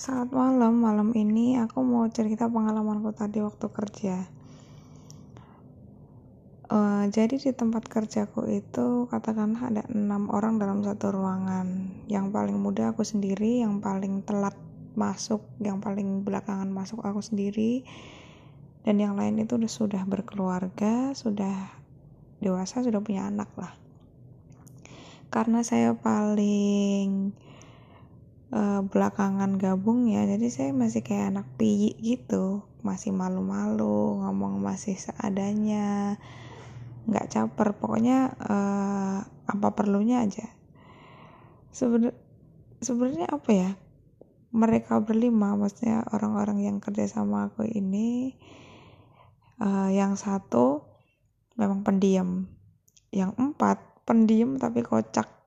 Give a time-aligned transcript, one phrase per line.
[0.00, 4.16] Saat malam, malam ini aku mau cerita pengalamanku tadi waktu kerja.
[6.72, 11.92] Uh, jadi di tempat kerjaku itu katakanlah ada enam orang dalam satu ruangan.
[12.08, 14.56] Yang paling muda aku sendiri, yang paling telat
[14.96, 17.84] masuk, yang paling belakangan masuk aku sendiri,
[18.88, 21.76] dan yang lain itu sudah berkeluarga, sudah
[22.40, 23.76] dewasa, sudah punya anak lah.
[25.28, 27.36] Karena saya paling
[28.54, 30.26] uh, belakangan gabung ya.
[30.26, 32.66] Jadi saya masih kayak anak piyi gitu.
[32.82, 36.18] Masih malu-malu ngomong masih seadanya
[37.06, 37.74] nggak caper.
[37.78, 40.46] Pokoknya uh, apa perlunya aja.
[41.70, 42.18] Sebenarnya
[42.82, 43.70] sebenarnya apa ya?
[44.50, 48.34] Mereka berlima maksudnya orang-orang yang kerja sama aku ini
[49.62, 50.82] uh, yang satu
[51.54, 52.50] memang pendiam.
[53.14, 55.39] Yang empat pendiam tapi kocak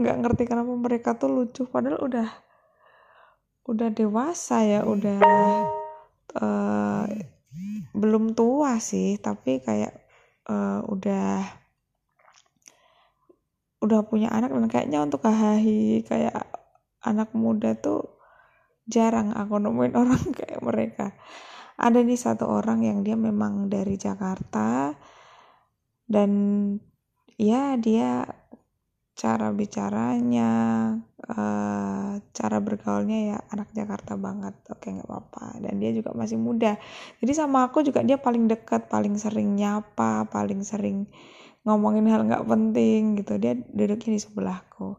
[0.00, 1.66] nggak ngerti kenapa mereka tuh lucu.
[1.66, 2.28] Padahal udah
[3.64, 5.20] udah dewasa ya udah
[6.38, 7.04] uh,
[7.94, 9.16] belum tua sih.
[9.18, 9.92] Tapi kayak
[10.50, 11.64] uh, udah
[13.84, 16.48] udah punya anak dan kayaknya untuk hahahi kayak
[17.04, 18.16] anak muda tuh
[18.88, 21.12] jarang aku nemuin orang kayak mereka.
[21.74, 24.94] Ada nih satu orang yang dia memang dari Jakarta
[26.06, 26.30] dan
[27.34, 28.22] ya dia
[29.14, 30.50] cara bicaranya
[31.30, 34.58] uh, cara bergaulnya ya anak Jakarta banget.
[34.74, 35.62] Oke nggak apa-apa.
[35.62, 36.74] Dan dia juga masih muda.
[37.22, 41.06] Jadi sama aku juga dia paling dekat paling sering nyapa paling sering
[41.62, 43.38] ngomongin hal nggak penting gitu.
[43.38, 44.98] Dia duduknya di sebelahku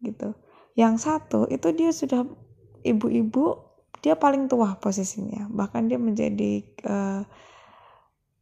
[0.00, 0.32] gitu.
[0.72, 2.24] Yang satu itu dia sudah
[2.82, 3.68] ibu-ibu
[4.00, 5.52] dia paling tua posisinya.
[5.52, 7.22] Bahkan dia menjadi uh,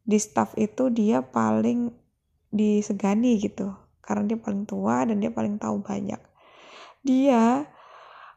[0.07, 1.91] di staff itu dia paling
[2.51, 6.19] disegani gitu karena dia paling tua dan dia paling tahu banyak.
[7.07, 7.63] Dia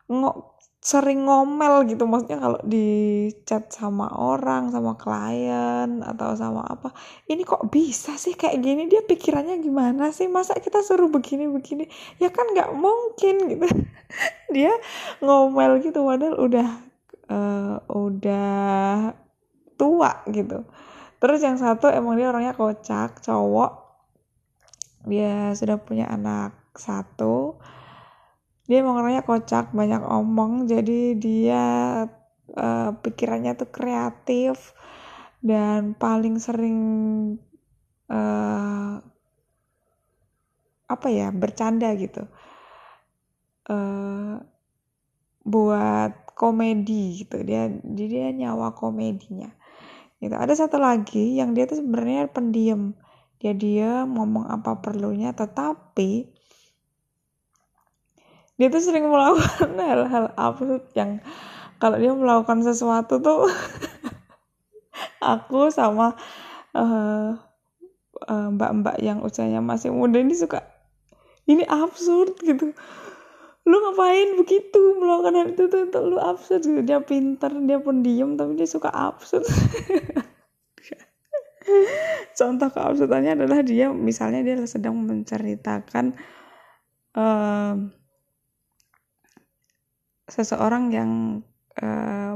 [0.05, 6.91] ngok sering ngomel gitu maksudnya kalau di chat sama orang sama klien atau sama apa
[7.31, 8.85] ini kok bisa sih kayak gini?
[8.85, 10.29] Dia pikirannya gimana sih?
[10.29, 11.89] Masa kita suruh begini begini
[12.21, 13.65] ya kan nggak mungkin gitu.
[14.55, 14.75] Dia
[15.23, 16.69] ngomel gitu padahal udah
[17.31, 19.15] uh, udah
[19.79, 20.67] tua gitu.
[21.23, 23.82] Terus yang satu emang dia orangnya kocak cowok
[25.03, 27.59] dia sudah punya anak satu.
[28.63, 30.65] Dia emang orangnya kocak banyak omong.
[30.71, 31.63] Jadi dia
[32.55, 34.71] uh, pikirannya tuh kreatif
[35.43, 36.79] dan paling sering
[38.07, 39.03] uh,
[40.87, 42.23] apa ya bercanda gitu.
[43.67, 44.39] Uh,
[45.43, 47.43] buat komedi gitu.
[47.43, 49.51] Dia jadi dia nyawa komedinya
[50.23, 50.35] gitu.
[50.39, 52.95] Ada satu lagi yang dia tuh sebenarnya pendiam
[53.43, 56.31] ya dia ngomong apa perlunya tetapi
[58.55, 61.19] dia tuh sering melakukan hal-hal absurd yang
[61.77, 63.51] kalau dia melakukan sesuatu tuh
[65.35, 66.15] aku sama
[66.71, 67.35] uh,
[68.31, 70.63] mbak-mbak yang usianya masih muda ini suka
[71.43, 72.71] ini absurd gitu.
[73.63, 76.63] Lu ngapain begitu melakukan hal itu tuh, tuh lu absurd?
[76.63, 79.43] Gitu dia pinter dia pendiam tapi dia suka absurd
[82.39, 86.15] contoh keabsurdannya adalah dia misalnya dia sedang menceritakan
[87.17, 87.75] uh,
[90.27, 91.11] seseorang yang
[91.77, 92.35] uh,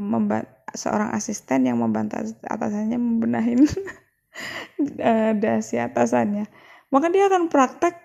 [0.76, 3.64] seorang asisten yang membantu atasannya membenahin
[5.44, 6.46] dasi atasannya.
[6.94, 7.96] Maka dia akan praktek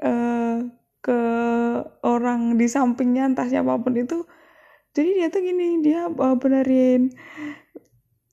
[0.00, 0.64] uh,
[1.02, 1.20] ke
[2.04, 4.24] orang di sampingnya entah siapa pun itu.
[4.92, 7.12] Jadi dia tuh gini dia uh, benerin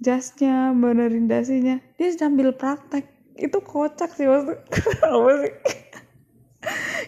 [0.06, 3.10] jasnya benerin dasinya dia sambil praktek.
[3.34, 4.62] Itu kocak sih maksud
[5.10, 5.54] apa sih?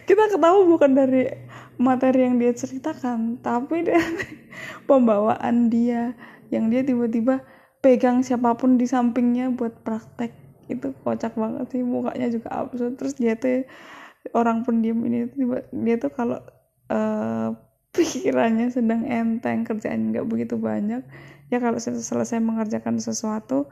[0.04, 1.30] Kita ketahui bukan dari
[1.78, 4.26] materi yang dia ceritakan tapi dari
[4.90, 6.18] pembawaan dia
[6.50, 7.46] yang dia tiba-tiba
[7.78, 10.34] pegang siapa pun di sampingnya buat praktek.
[10.66, 12.98] Itu kocak banget sih mukanya juga absurd.
[12.98, 13.64] Terus dia tuh
[14.34, 16.42] orang pendiam ini tiba dia tuh kalau
[16.90, 17.54] uh,
[17.98, 21.02] pikirannya sedang enteng kerjaan nggak begitu banyak.
[21.50, 23.66] Ya kalau selesai mengerjakan sesuatu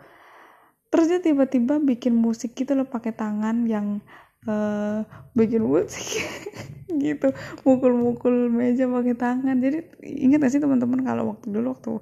[0.86, 4.00] terus dia tiba-tiba bikin musik gitu loh pakai tangan yang
[4.48, 5.02] uh,
[5.34, 6.24] bikin musik
[7.04, 7.34] gitu.
[7.66, 9.56] Mukul-mukul meja pakai tangan.
[9.60, 11.92] Jadi ingat gak sih teman-teman kalau waktu dulu waktu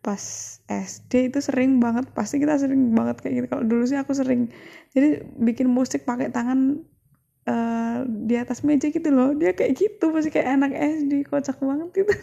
[0.00, 0.22] pas
[0.64, 3.46] SD itu sering banget pasti kita sering banget kayak gitu.
[3.52, 4.48] Kalau dulu sih aku sering.
[4.96, 6.82] Jadi bikin musik pakai tangan
[7.46, 9.32] uh, di atas meja gitu loh.
[9.36, 12.14] Dia kayak gitu pasti kayak anak SD kocak banget gitu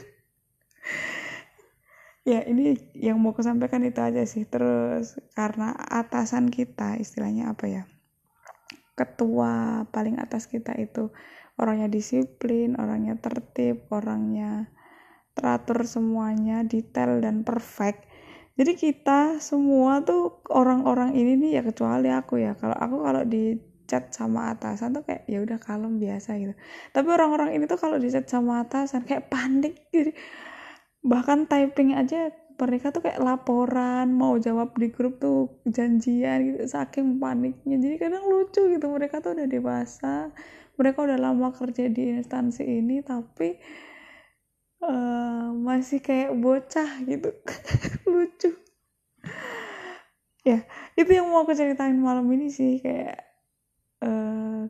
[2.31, 4.43] ya ini yang mau aku sampaikan itu aja sih.
[4.45, 7.83] Terus karena atasan kita istilahnya apa ya
[8.97, 11.13] ketua paling atas kita itu
[11.61, 14.73] orangnya disiplin orangnya tertib orangnya
[15.37, 18.09] teratur semuanya detail dan perfect.
[18.57, 22.57] Jadi kita semua tuh orang-orang ini nih ya kecuali aku ya.
[22.57, 23.53] Kalau aku kalau di
[23.87, 26.53] chat sama atasan tuh kayak ya udah kalem biasa gitu.
[26.91, 30.11] Tapi orang-orang ini tuh kalau di chat sama atasan kayak panik gitu
[31.07, 37.21] bahkan typing aja mereka tuh kayak laporan mau jawab di grup tuh janjian gitu saking
[37.21, 37.77] paniknya.
[37.77, 40.33] Jadi kadang lucu gitu mereka tuh udah dewasa
[40.77, 43.57] mereka udah lama kerja di instansi ini tapi
[44.81, 47.29] uh, masih kayak bocah gitu.
[48.11, 48.49] Lucu.
[50.41, 50.65] Ya
[50.97, 53.21] itu yang mau aku ceritain malam ini sih kayak
[54.03, 54.67] uh,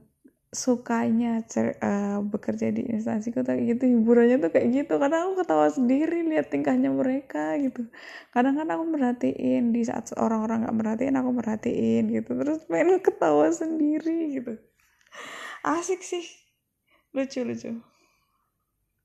[0.48, 4.94] sukanya uh, bekerja di instansi kota gitu hiburannya tuh kayak gitu.
[4.96, 7.88] Kadang aku ketawa sendiri lihat tingkahnya mereka gitu.
[8.32, 12.32] Kadang kan aku merhatiin di saat orang-orang nggak merhatiin aku merhatiin gitu.
[12.32, 14.56] Terus pengen ketawa sendiri gitu.
[15.68, 16.24] Asik sih.
[17.12, 17.97] Lucu lucu